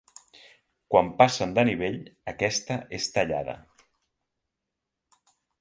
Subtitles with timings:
[0.93, 1.99] Quan passen de nivell,
[2.33, 3.57] aquesta és tallada.